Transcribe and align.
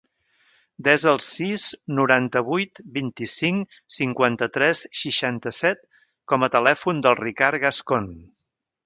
Desa 0.85 1.09
el 1.09 1.19
sis, 1.25 1.65
noranta-vuit, 1.99 2.81
vint-i-cinc, 2.95 3.77
cinquanta-tres, 3.97 4.81
seixanta-set 5.03 5.85
com 6.33 6.47
a 6.49 6.51
telèfon 6.57 7.05
del 7.07 7.19
Ricard 7.21 7.63
Gascon. 7.67 8.11